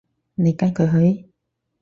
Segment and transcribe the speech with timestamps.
[0.33, 1.29] 你跟佢去？